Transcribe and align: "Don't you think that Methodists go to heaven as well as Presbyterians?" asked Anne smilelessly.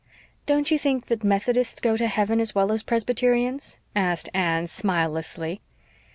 "Don't 0.47 0.71
you 0.71 0.79
think 0.79 1.05
that 1.09 1.23
Methodists 1.23 1.79
go 1.79 1.95
to 1.95 2.07
heaven 2.07 2.39
as 2.39 2.55
well 2.55 2.71
as 2.71 2.81
Presbyterians?" 2.81 3.77
asked 3.95 4.29
Anne 4.33 4.65
smilelessly. 4.65 5.61